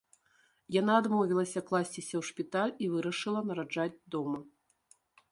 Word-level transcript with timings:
Яна 0.75 0.93
адмовілася 1.01 1.61
класціся 1.69 2.15
ў 2.19 2.23
шпіталь 2.29 2.73
і 2.85 2.87
вырашыла 2.93 3.43
нараджаць 3.51 4.01
дома. 4.17 4.39